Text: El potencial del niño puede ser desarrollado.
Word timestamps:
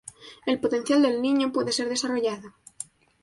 El 0.47 0.59
potencial 0.59 1.03
del 1.03 1.21
niño 1.21 1.51
puede 1.51 1.71
ser 1.71 1.87
desarrollado. 1.87 2.55